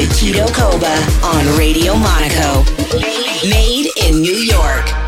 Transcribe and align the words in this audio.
with 0.00 0.16
Tito 0.16 0.46
Koba 0.46 0.94
on 1.22 1.58
Radio 1.58 1.94
Monaco. 1.94 2.64
Made 3.46 3.90
in 3.96 4.20
New 4.20 4.36
York. 4.36 4.99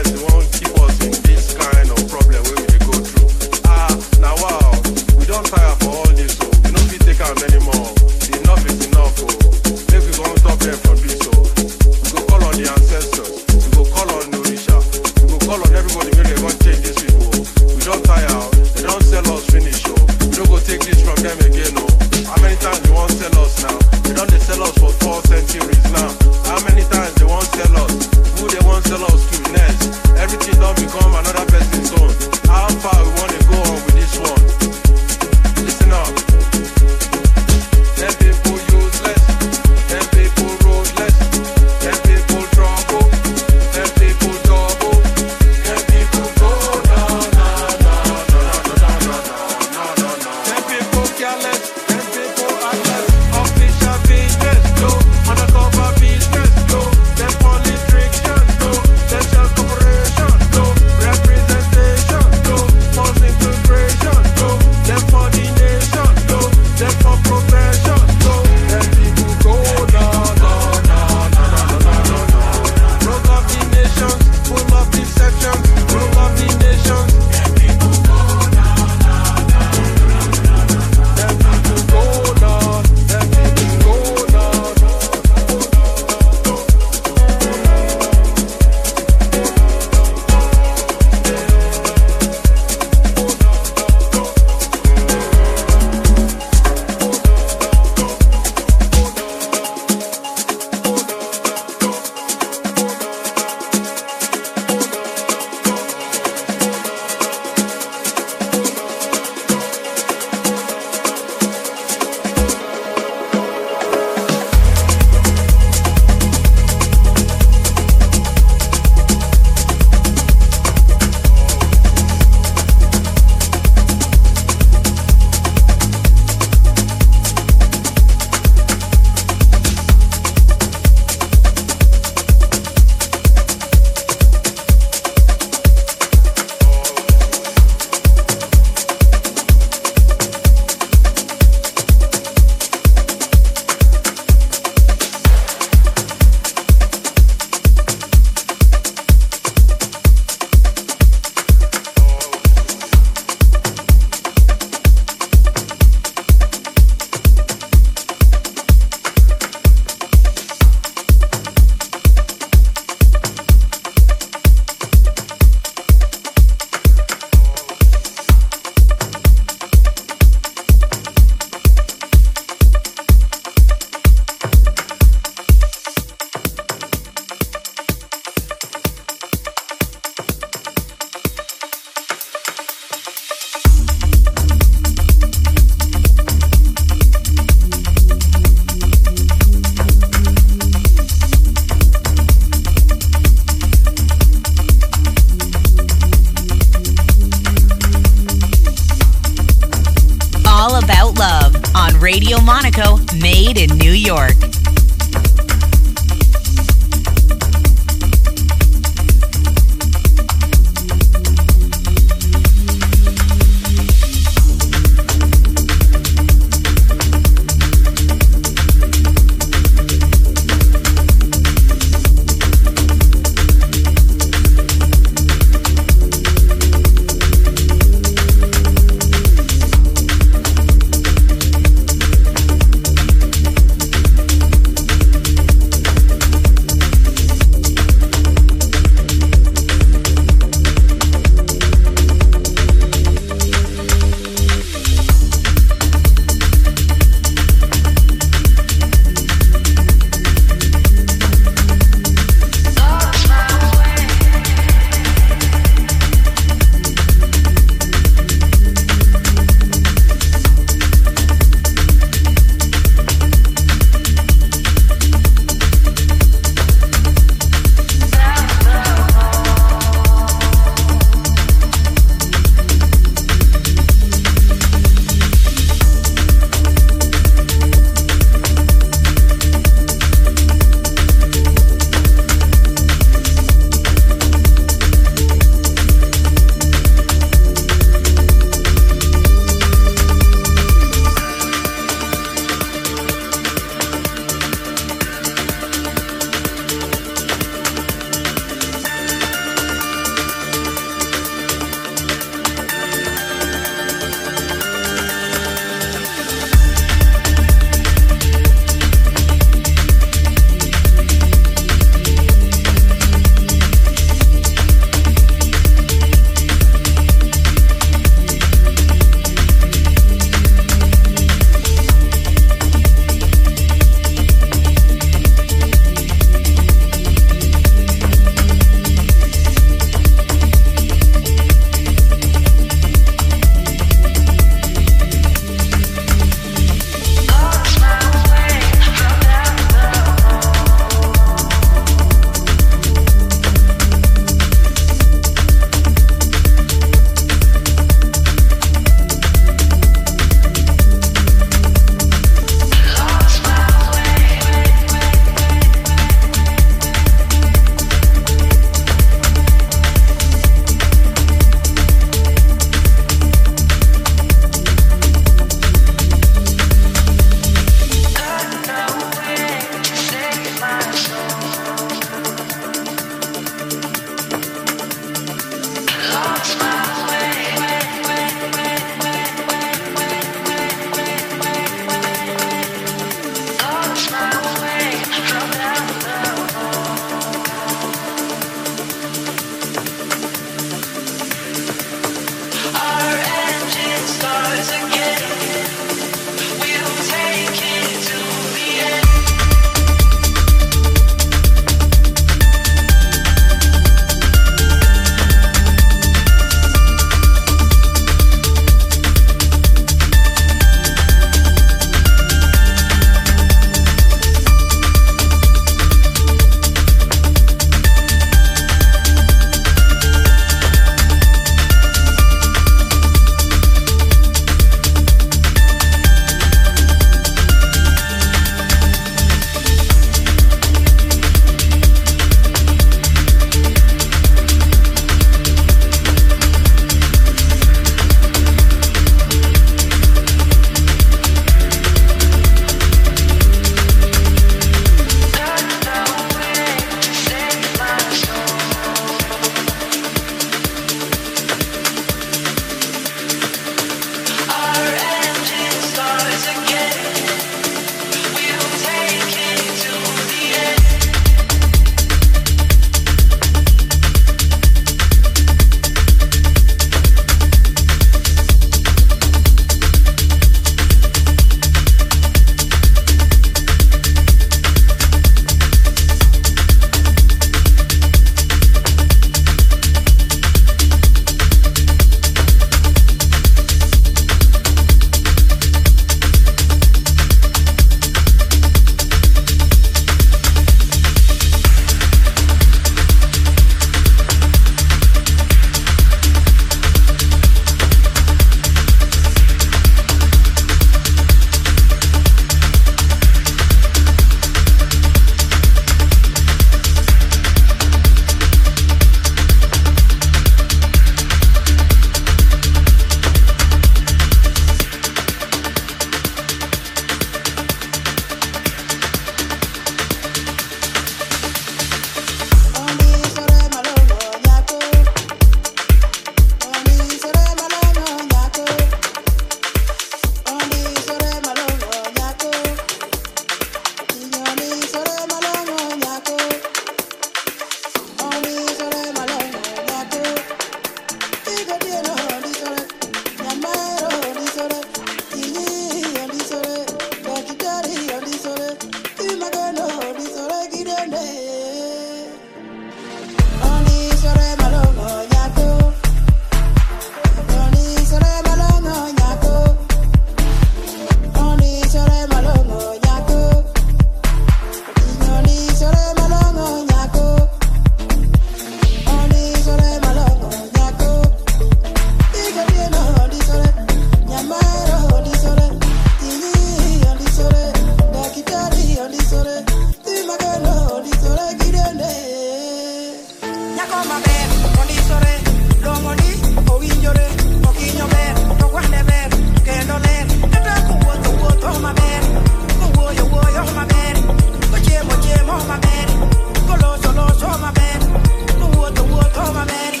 yakoma 599.48 599.64
beri 599.66 600.00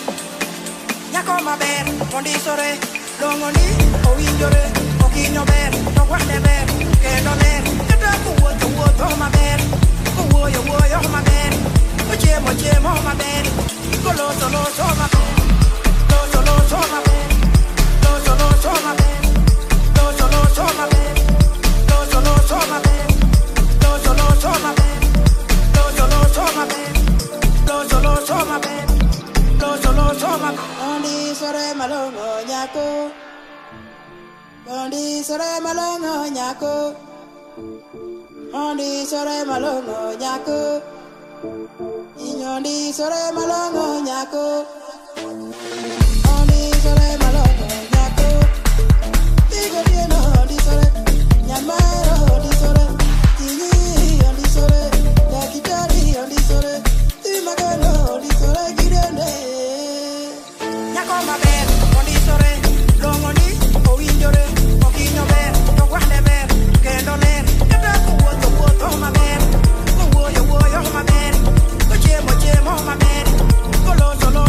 yakoma 1.12 1.56
beri 1.56 1.92
mondi 2.12 2.32
sore 2.44 2.78
longo 3.20 3.50
ni 3.50 3.64
owinjore 4.08 4.62
okinyo 5.04 5.42
beri 5.50 5.78
nokwane 5.96 6.38
beri 6.46 6.74
kendo 7.02 7.32
ma 7.40 7.64
kata 7.88 8.10
kuwuotho 8.24 8.66
wuotho 8.76 9.16
maber 9.16 9.60
kuwuoyo 10.16 10.60
ma 10.68 11.08
maber 11.08 11.52
kuchiemo 12.10 12.54
chiemo 12.60 12.90
maber 13.06 13.44
kuloso 14.04 14.46
ma 14.52 14.92
maber 15.00 15.34
loso 16.10 16.40
loso 16.48 16.78
maber 16.92 17.28
loso 18.04 18.32
ma 18.40 18.78
maber 18.84 19.22
loso 19.96 20.24
loso 20.32 20.64
maber 20.76 21.16
loso 21.90 22.20
ma 22.20 22.66
maber 22.70 23.08
loso 23.82 24.12
loso 24.18 24.50
maber 24.64 25.00
loso 25.76 26.42
ma 26.42 26.64
maber 26.66 26.97
lotoma 29.98 30.50
bondi 30.78 31.16
sore 31.40 31.66
malongo 31.78 32.28
nyako. 32.50 32.86
Bondi 34.66 35.04
sore 35.28 35.50
malongo 35.64 36.14
nyako. 36.36 36.74
Sore 39.10 39.36
malongo 39.50 39.98
nyako. 40.22 40.60
Sore 42.98 43.22
malongo 43.36 43.86
nyako. 44.08 44.46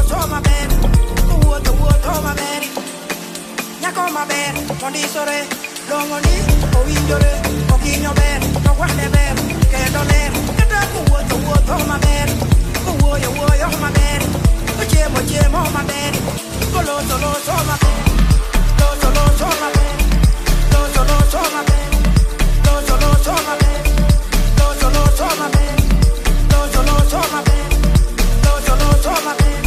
throw 0.09 0.25
my 0.25 0.41
bed. 0.41 0.69
The 1.29 1.35
wood, 1.45 1.61
the 1.63 1.73
wood, 1.77 1.97
throw 2.01 2.19
my 2.25 2.33
bed. 2.33 2.63
Nyak 3.81 3.97
on 3.97 4.11
my 4.11 4.25
bed. 4.25 4.55
Mondi 4.81 5.05
sore, 5.05 5.39
long 5.89 6.09
mondi, 6.09 6.35
o 6.73 6.79
indore, 6.89 7.31
o 7.69 7.75
kinyo 7.77 8.11
bed, 8.17 8.41
no 8.65 8.71
wale 8.79 9.07
bed, 9.13 9.37
kendo 9.71 10.01
bed. 10.09 10.31
Get 10.57 10.73
up, 10.73 10.89
the 10.93 11.01
wood, 11.11 11.25
the 11.29 11.37
wood, 11.45 11.61
throw 11.69 11.81
my 11.85 11.99
bed. 11.99 12.29
The 12.85 12.93
wood, 13.01 13.21
the 13.21 13.29
wood, 13.37 13.57
throw 13.61 13.73
my 13.85 13.91
bed. 13.93 14.21
The 14.79 14.85
jam, 14.91 15.13
the 15.13 15.21
jam, 15.29 15.53
on 15.53 15.71
my 15.77 15.83
bed. 15.85 16.13
Go 16.73 16.79
low, 16.87 16.99
the 17.09 17.17
low, 17.23 17.37
throw 17.45 17.61
my 17.69 17.77
bed. 17.77 18.01
Low, 18.81 18.93
the 19.01 19.09
low, 19.13 19.29
throw 19.37 19.53
my 19.61 19.69
bed. 19.77 19.97
Low, 20.73 20.85
the 20.95 21.01
low, 21.09 21.21
throw 21.31 21.45
my 21.53 21.61
bed. 21.69 21.91
Low, 22.65 22.81
the 22.87 22.95
low, 23.03 23.15
throw 23.23 23.39
my 23.45 23.55
bed. 23.61 23.83
Low, 24.57 24.73
the 24.81 24.87
low, 24.95 25.07
throw 25.17 25.33
my 25.37 25.47
bed. 25.53 25.77
Low, 26.51 26.65
the 26.73 26.81
low, 26.87 26.99
throw 27.11 27.25
my 27.33 27.41
bed. 27.47 27.69
Low, 28.45 28.57
the 28.65 28.73
low, 28.81 28.93
throw 29.05 29.21
my 29.27 29.33
bed. 29.37 29.58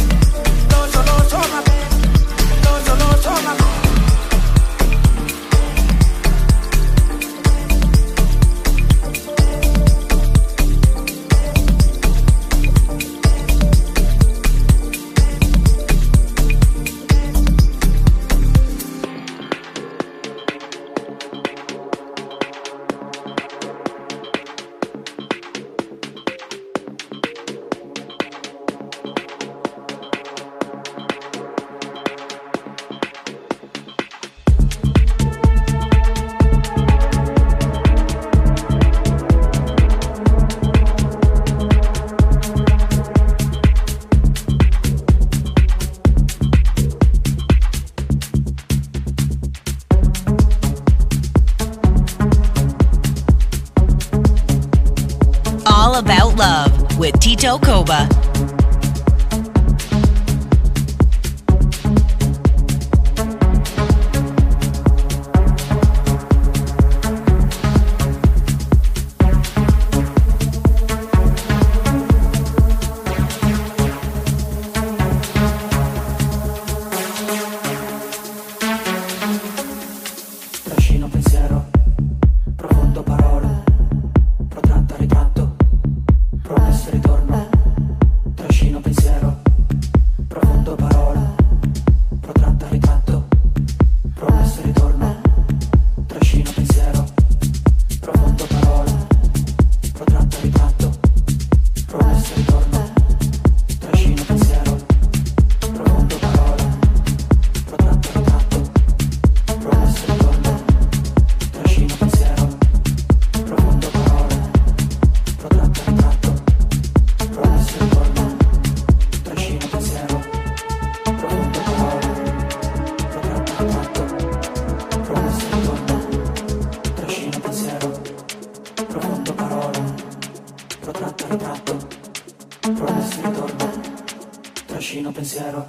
pensiero, 135.33 135.67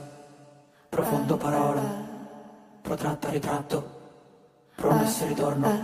profondo 0.91 1.39
parola, 1.39 1.81
protratto 2.83 3.31
ritratto, 3.31 3.91
promesso 4.75 5.27
ritorno. 5.27 5.84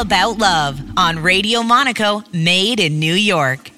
About 0.00 0.38
Love 0.38 0.80
on 0.96 1.22
Radio 1.22 1.62
Monaco, 1.62 2.24
made 2.32 2.80
in 2.80 2.98
New 2.98 3.12
York. 3.12 3.69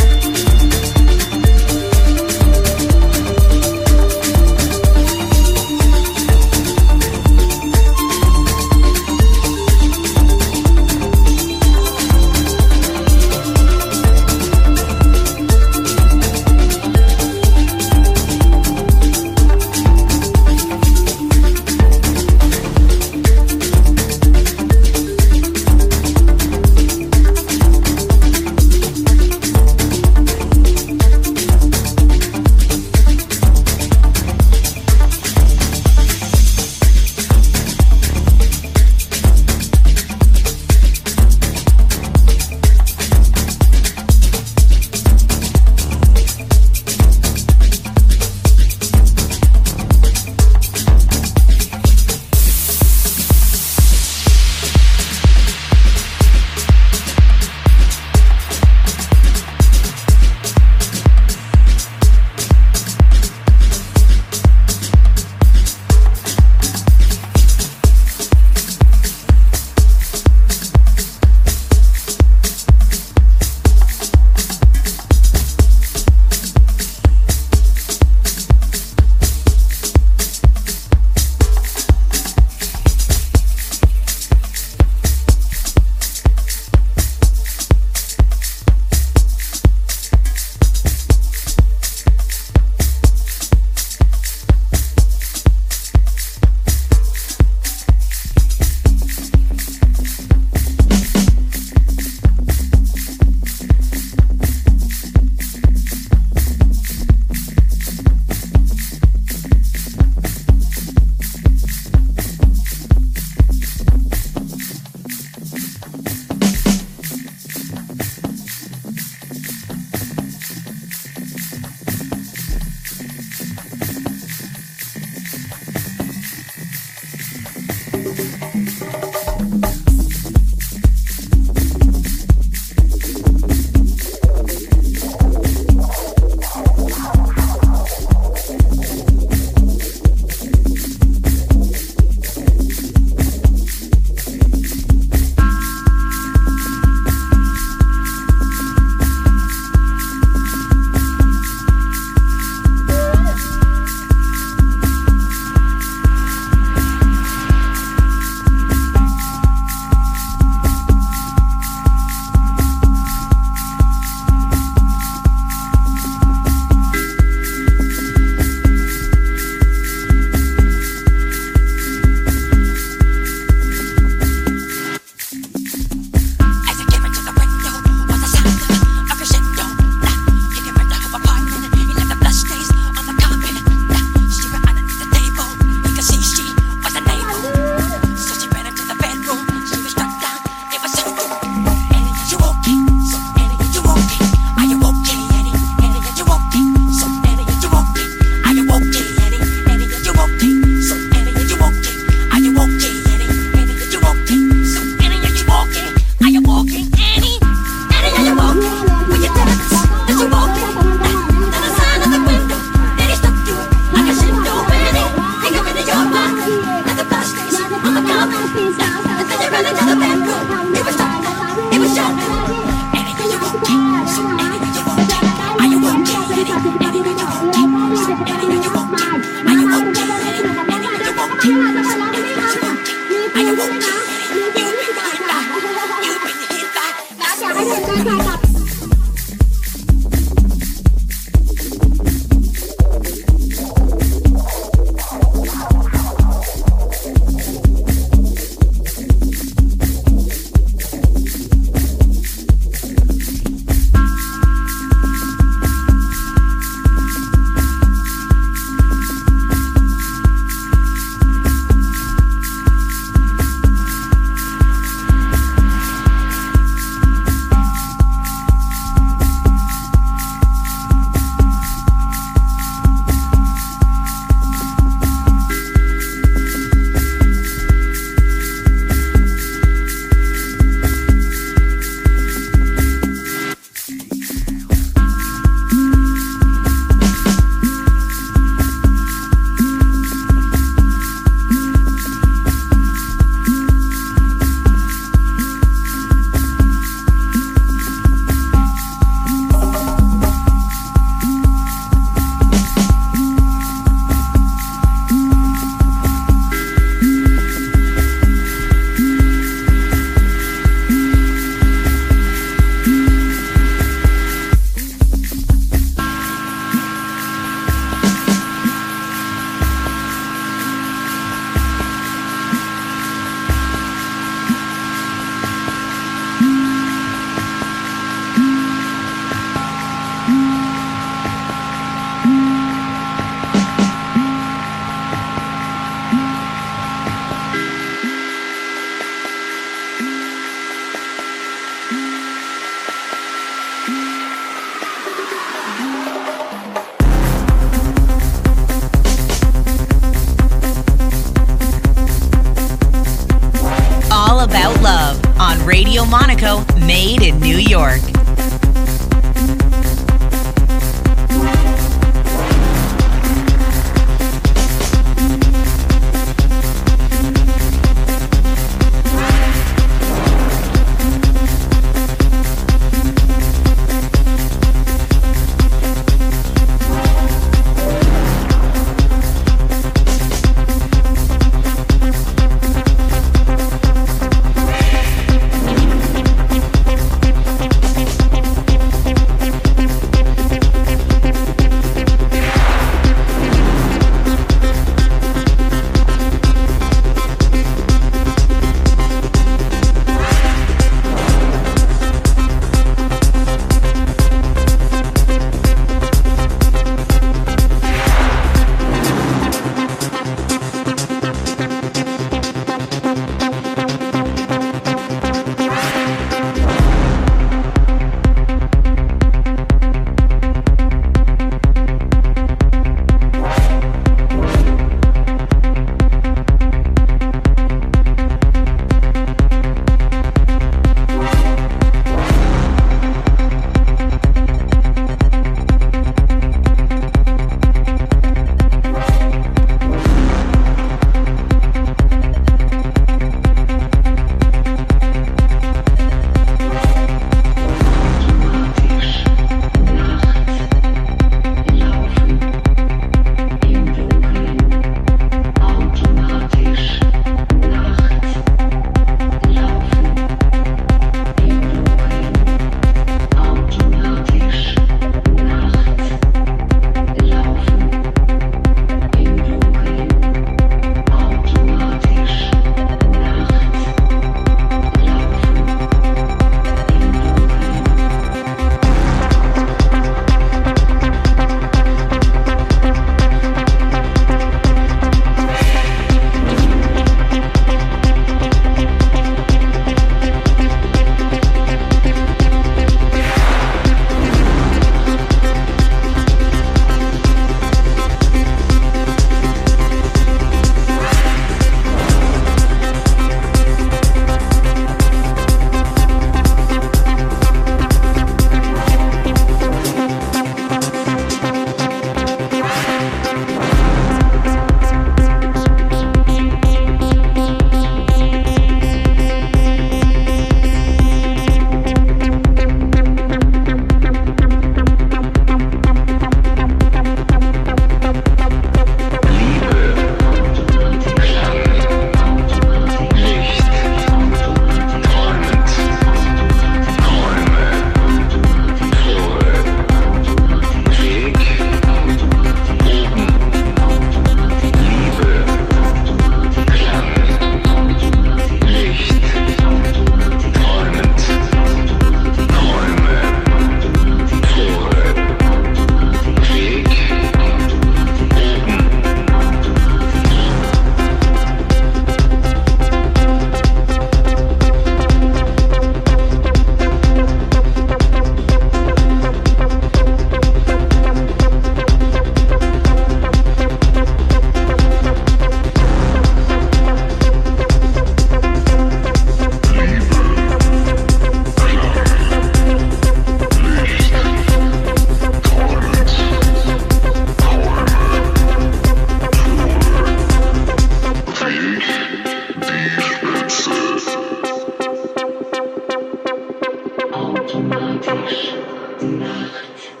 Ночь, 598.41 598.53
ночь. 599.01 600.00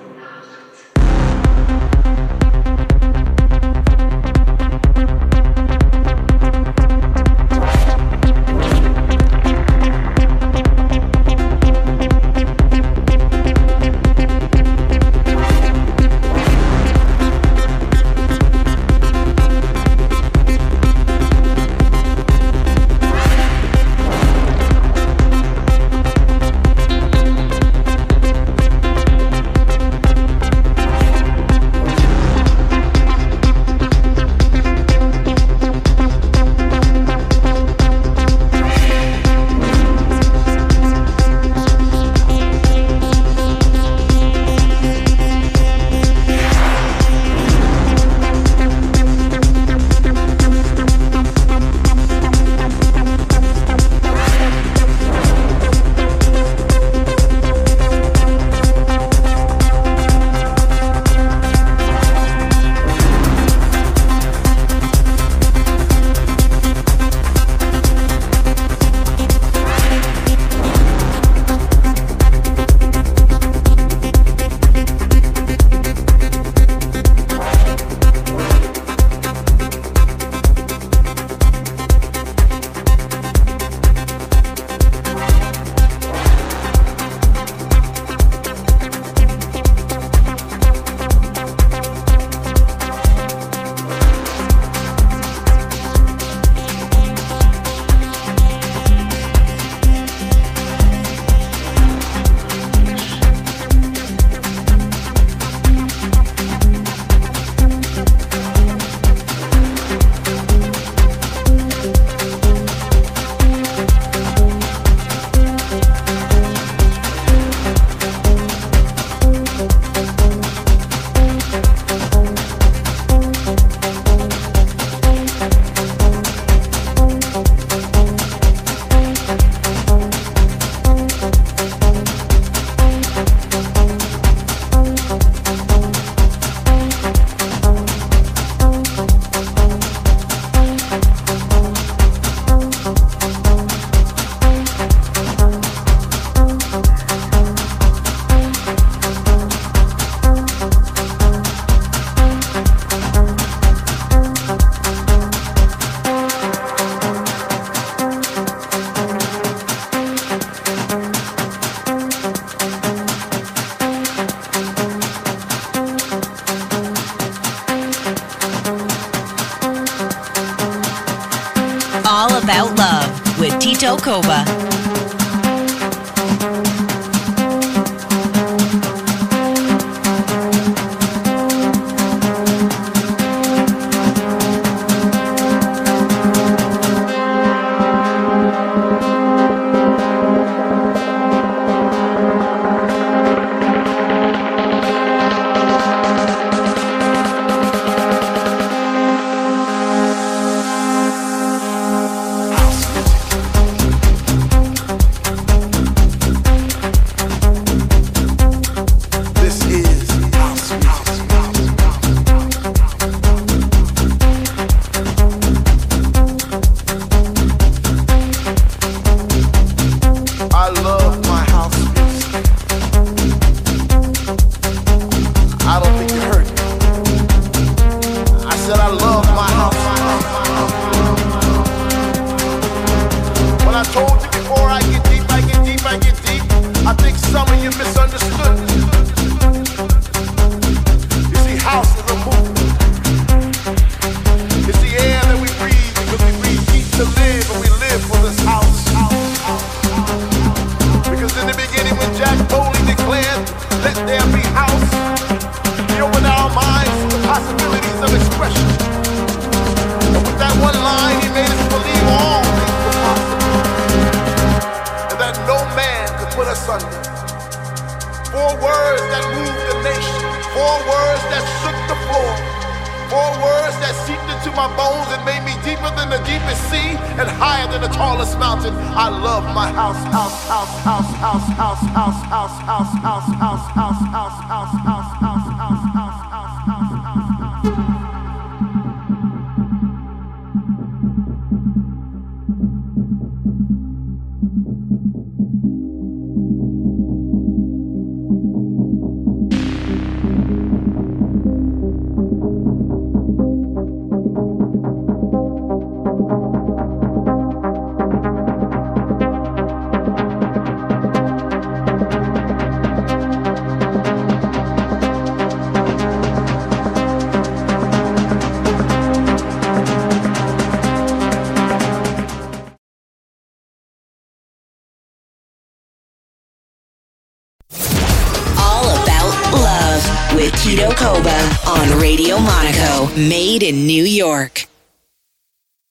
Made 333.27 333.63
in 333.63 333.85
New. 333.85 334.03